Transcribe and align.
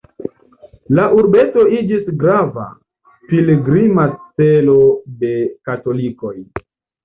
La 0.99 1.03
urbeto 1.17 1.65
iĝis 1.81 2.09
grava 2.23 2.65
pilgrima 3.29 4.09
celo 4.43 4.81
de 5.25 5.35
katolikoj. 5.71 6.37